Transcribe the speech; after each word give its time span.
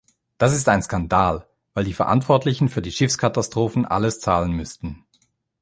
Das 0.39 0.55
ist 0.55 0.67
ein 0.67 0.81
Skandal, 0.81 1.47
weil 1.75 1.83
die 1.83 1.93
Verantwortlichen 1.93 2.69
für 2.69 2.81
die 2.81 2.91
Schiffskatastrophen 2.91 3.85
alles 3.85 4.19
zahlen 4.19 4.51
müssten. 4.51 5.05